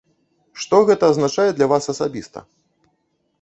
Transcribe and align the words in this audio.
Што 0.63 0.79
гэта 0.87 1.03
азначае 1.13 1.45
для 1.59 1.67
вас 1.73 1.83
асабіста? 1.95 2.39